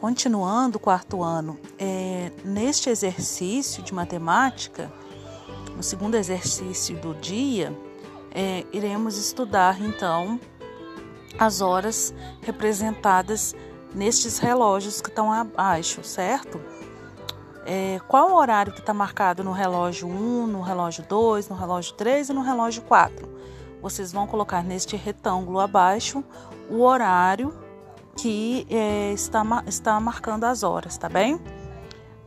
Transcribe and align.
Continuando 0.00 0.76
o 0.76 0.80
quarto 0.80 1.24
ano, 1.24 1.58
é, 1.76 2.30
neste 2.44 2.88
exercício 2.88 3.82
de 3.82 3.92
matemática, 3.92 4.92
no 5.74 5.82
segundo 5.82 6.14
exercício 6.14 6.96
do 6.98 7.16
dia, 7.16 7.76
é, 8.30 8.64
iremos 8.72 9.18
estudar 9.18 9.82
então 9.82 10.38
as 11.36 11.60
horas 11.60 12.14
representadas 12.42 13.56
nestes 13.92 14.38
relógios 14.38 15.00
que 15.00 15.08
estão 15.08 15.32
abaixo, 15.32 16.04
certo? 16.04 16.60
É, 17.66 18.00
qual 18.06 18.30
o 18.30 18.36
horário 18.36 18.72
que 18.72 18.78
está 18.78 18.94
marcado 18.94 19.42
no 19.42 19.50
relógio 19.50 20.06
1, 20.06 20.46
no 20.46 20.60
relógio 20.60 21.04
2, 21.08 21.48
no 21.48 21.56
relógio 21.56 21.94
3 21.94 22.28
e 22.28 22.32
no 22.32 22.42
relógio 22.42 22.82
4? 22.82 23.28
Vocês 23.82 24.12
vão 24.12 24.28
colocar 24.28 24.62
neste 24.62 24.94
retângulo 24.94 25.58
abaixo 25.58 26.22
o 26.70 26.82
horário 26.82 27.66
que 28.18 28.66
é, 28.68 29.12
está, 29.12 29.44
está 29.66 30.00
marcando 30.00 30.42
as 30.44 30.64
horas, 30.64 30.98
tá 30.98 31.08
bem? 31.08 31.40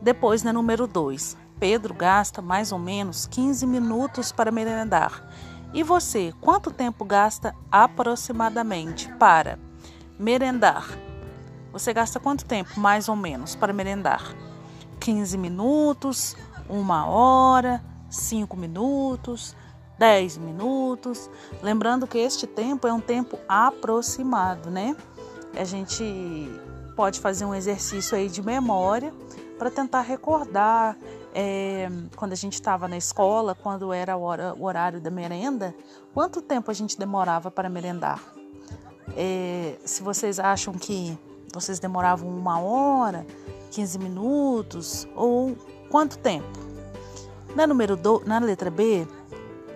Depois, 0.00 0.42
na 0.42 0.50
número 0.52 0.86
2, 0.86 1.36
Pedro 1.60 1.92
gasta 1.92 2.40
mais 2.40 2.72
ou 2.72 2.78
menos 2.78 3.26
15 3.26 3.66
minutos 3.66 4.32
para 4.32 4.50
merendar. 4.50 5.22
E 5.74 5.82
você, 5.82 6.32
quanto 6.40 6.70
tempo 6.70 7.04
gasta 7.04 7.54
aproximadamente 7.70 9.12
para 9.18 9.58
merendar? 10.18 10.88
Você 11.72 11.92
gasta 11.92 12.18
quanto 12.18 12.46
tempo, 12.46 12.80
mais 12.80 13.08
ou 13.08 13.16
menos, 13.16 13.54
para 13.54 13.72
merendar? 13.72 14.34
15 14.98 15.36
minutos, 15.36 16.34
uma 16.68 17.06
hora, 17.06 17.84
5 18.10 18.56
minutos, 18.56 19.54
10 19.98 20.38
minutos. 20.38 21.30
Lembrando 21.62 22.06
que 22.06 22.18
este 22.18 22.46
tempo 22.46 22.86
é 22.86 22.92
um 22.92 23.00
tempo 23.00 23.38
aproximado, 23.46 24.70
né? 24.70 24.96
A 25.56 25.64
gente 25.64 26.50
pode 26.96 27.20
fazer 27.20 27.44
um 27.44 27.54
exercício 27.54 28.16
aí 28.16 28.28
de 28.28 28.42
memória 28.42 29.12
para 29.58 29.70
tentar 29.70 30.00
recordar 30.00 30.96
é, 31.34 31.88
quando 32.16 32.32
a 32.32 32.36
gente 32.36 32.54
estava 32.54 32.88
na 32.88 32.96
escola, 32.96 33.54
quando 33.54 33.92
era 33.92 34.16
o, 34.16 34.22
hora, 34.22 34.54
o, 34.54 34.64
horário 34.64 35.00
da 35.00 35.10
merenda, 35.10 35.74
quanto 36.12 36.42
tempo 36.42 36.70
a 36.70 36.74
gente 36.74 36.98
demorava 36.98 37.50
para 37.50 37.68
merendar. 37.68 38.20
É, 39.16 39.76
se 39.84 40.02
vocês 40.02 40.38
acham 40.38 40.74
que 40.74 41.18
vocês 41.52 41.78
demoravam 41.78 42.28
uma 42.28 42.60
hora, 42.60 43.26
15 43.70 43.98
minutos 43.98 45.08
ou 45.14 45.56
quanto 45.90 46.18
tempo? 46.18 46.48
Na 47.54 47.66
número 47.66 47.96
do, 47.96 48.22
na 48.24 48.38
letra 48.38 48.70
B, 48.70 49.06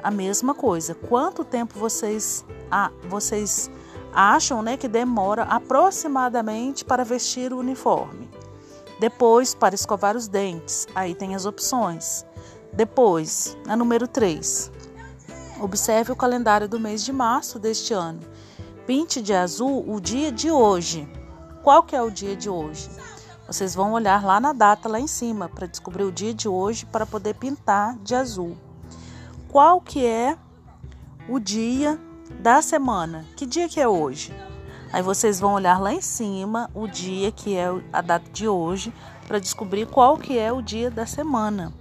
a 0.03 0.11
mesma 0.11 0.55
coisa. 0.55 0.95
Quanto 0.95 1.45
tempo 1.45 1.79
vocês, 1.79 2.45
ah, 2.71 2.91
vocês 3.09 3.71
acham 4.17 4.63
né, 4.63 4.77
que 4.77 4.89
demora 4.89 5.43
aproximadamente 5.43 6.85
para 6.85 7.05
vestir 7.05 7.53
o 7.53 7.59
uniforme? 7.59 8.31
Depois, 8.99 9.55
para 9.55 9.75
escovar 9.75 10.17
os 10.17 10.27
dentes. 10.27 10.89
Aí 10.95 11.15
tem 11.15 11.35
as 11.35 11.45
opções. 11.45 12.25
Depois, 12.73 13.57
a 13.69 13.77
número 13.77 14.09
3. 14.09 14.73
Observe 15.61 16.13
o 16.13 16.17
calendário 16.17 16.69
do 16.69 16.81
mês 16.81 17.05
de 17.05 17.13
março 17.13 17.59
deste 17.59 17.93
ano. 17.93 18.21
Pinte 18.87 19.21
de 19.21 19.35
azul 19.35 19.85
o 19.87 20.01
dia 20.01 20.33
de 20.33 20.51
hoje. 20.51 21.07
Qual 21.63 21.83
que 21.83 21.95
é 21.95 22.01
o 22.01 22.11
dia 22.11 22.35
de 22.35 22.49
hoje? 22.49 22.89
Vocês 23.47 23.75
vão 23.75 23.93
olhar 23.93 24.25
lá 24.25 24.41
na 24.41 24.53
data 24.53 24.89
lá 24.89 24.99
em 24.99 25.07
cima 25.07 25.49
para 25.49 25.67
descobrir 25.67 26.05
o 26.05 26.13
dia 26.13 26.33
de 26.33 26.49
hoje 26.49 26.87
para 26.87 27.05
poder 27.05 27.35
pintar 27.35 27.97
de 27.99 28.15
azul 28.15 28.57
qual 29.57 29.81
que 29.81 30.05
é 30.05 30.37
o 31.27 31.39
dia 31.39 31.99
da 32.41 32.63
semana. 32.63 33.25
Que 33.37 33.47
dia 33.47 33.69
que 33.69 33.81
é 33.81 33.89
hoje? 33.89 34.35
Aí 34.93 35.03
vocês 35.03 35.41
vão 35.41 35.55
olhar 35.55 35.81
lá 35.81 35.93
em 35.93 36.01
cima 36.01 36.71
o 36.75 36.87
dia 36.87 37.33
que 37.33 37.57
é 37.57 37.67
a 37.93 38.01
data 38.01 38.31
de 38.31 38.49
hoje 38.49 38.93
para 39.27 39.39
descobrir 39.39 39.87
qual 39.87 40.17
que 40.17 40.39
é 40.39 40.53
o 40.53 40.63
dia 40.63 40.91
da 40.91 41.05
semana. 41.07 41.73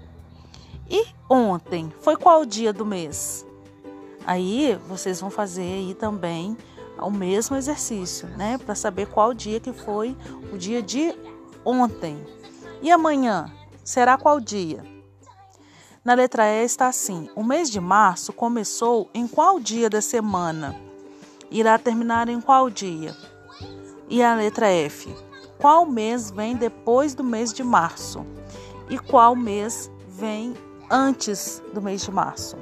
E 0.90 1.06
ontem 1.30 1.92
foi 2.02 2.16
qual 2.16 2.42
o 2.42 2.46
dia 2.46 2.74
do 2.74 2.86
mês? 2.86 3.46
Aí 4.26 4.80
vocês 4.88 5.22
vão 5.22 5.30
fazer 5.30 5.62
aí 5.62 5.94
também 5.94 6.58
o 7.00 7.12
mesmo 7.12 7.56
exercício, 7.56 8.28
né, 8.30 8.58
para 8.58 8.74
saber 8.74 9.08
qual 9.08 9.34
dia 9.34 9.60
que 9.60 9.74
foi 9.74 10.16
o 10.52 10.58
dia 10.58 10.82
de 10.82 11.14
ontem. 11.64 12.18
E 12.82 12.92
amanhã 12.92 13.52
será 13.84 14.18
qual 14.18 14.40
dia? 14.40 14.95
Na 16.06 16.14
letra 16.14 16.46
E 16.46 16.64
está 16.64 16.88
assim: 16.88 17.28
o 17.36 17.44
mês 17.44 17.68
de 17.68 17.82
março 17.82 18.32
começou 18.32 19.10
em 19.12 19.28
qual 19.28 19.60
dia 19.60 19.90
da 19.90 20.02
semana? 20.02 20.80
Irá 21.50 21.80
terminar 21.80 22.30
em 22.30 22.40
qual 22.40 22.70
dia? 22.70 23.18
E 24.08 24.22
a 24.22 24.36
letra 24.36 24.68
F: 24.68 25.12
qual 25.58 25.84
mês 25.84 26.30
vem 26.30 26.56
depois 26.56 27.16
do 27.16 27.24
mês 27.24 27.52
de 27.52 27.64
março? 27.64 28.24
E 28.88 29.00
qual 29.00 29.36
mês 29.36 29.90
vem 30.08 30.54
antes 30.92 31.60
do 31.74 31.82
mês 31.82 32.04
de 32.04 32.12
março? 32.12 32.56